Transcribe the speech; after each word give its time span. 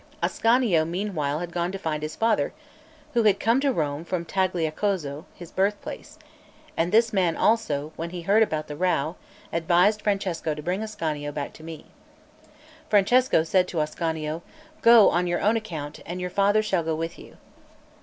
Ascanio 0.23 0.83
meanwhile 0.83 1.37
had 1.41 1.51
gone 1.51 1.71
to 1.71 1.77
find 1.77 2.01
his 2.01 2.15
father, 2.15 2.53
who 3.13 3.21
had 3.21 3.39
come 3.39 3.59
to 3.61 3.71
Rome 3.71 4.03
from 4.03 4.25
Tagliacozzo, 4.25 5.25
his 5.35 5.51
birthplace; 5.51 6.17
and 6.75 6.91
this 6.91 7.13
man 7.13 7.37
also, 7.37 7.93
when 7.97 8.09
he 8.09 8.23
heard 8.23 8.41
about 8.41 8.65
the 8.67 8.75
row, 8.75 9.15
advised 9.53 10.01
Francesco 10.01 10.55
to 10.55 10.63
bring 10.63 10.81
Ascanio 10.81 11.31
back 11.31 11.53
to 11.53 11.63
me. 11.63 11.85
Francesco 12.89 13.43
said 13.43 13.67
to 13.67 13.79
Ascanio: 13.79 14.41
"Go 14.81 15.11
on 15.11 15.27
your 15.27 15.39
own 15.39 15.55
account, 15.55 15.99
and 16.03 16.19
your 16.19 16.31
father 16.31 16.63
shall 16.63 16.81
go 16.81 16.95
with 16.95 17.19
you." 17.19 17.37